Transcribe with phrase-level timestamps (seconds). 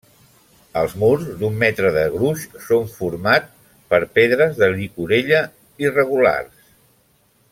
[0.79, 3.45] Els murs, d'un metre de gruix, són format
[3.95, 5.43] per pedres de llicorella
[5.87, 6.65] irregulars.